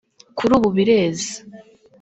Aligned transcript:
’’Kuri 0.37 0.51
ubu 0.57 0.69
bireze 0.77 1.31